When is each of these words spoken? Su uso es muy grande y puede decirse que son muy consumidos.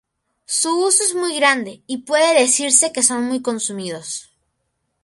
Su 0.47 0.79
uso 0.83 1.03
es 1.03 1.13
muy 1.13 1.35
grande 1.35 1.83
y 1.85 1.99
puede 1.99 2.39
decirse 2.41 2.91
que 2.91 3.03
son 3.03 3.23
muy 3.23 3.43
consumidos. 3.43 4.31